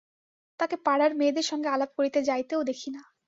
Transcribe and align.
তাকে 0.59 0.75
পাড়ার 0.85 1.11
মেয়েদের 1.15 1.45
সঙ্গে 1.47 1.69
আলাপ 1.69 1.91
করিতে 1.97 2.19
যাইতেও 2.23 2.61
দেখি 2.63 2.89
না। 2.95 3.01